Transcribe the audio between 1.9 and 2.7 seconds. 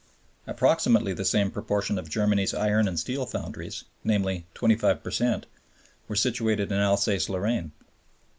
of Germany's